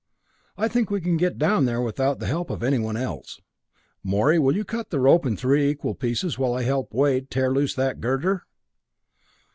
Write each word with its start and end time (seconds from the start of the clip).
I 0.57 0.67
think 0.67 0.89
we 0.89 0.99
can 0.99 1.15
get 1.15 1.37
down 1.37 1.67
here 1.67 1.79
without 1.79 2.17
the 2.17 2.25
help 2.25 2.49
of 2.49 2.63
anyone 2.63 2.97
else. 2.97 3.39
Morey, 4.01 4.39
will 4.39 4.55
you 4.55 4.63
cut 4.65 4.89
the 4.89 4.99
rope 4.99 5.27
in 5.27 5.37
three 5.37 5.69
equal 5.69 5.93
pieces 5.93 6.39
while 6.39 6.55
I 6.55 6.63
help 6.63 6.91
Wade 6.91 7.29
tear 7.29 7.51
loose 7.53 7.75
that 7.75 8.01
girder?" 8.01 8.47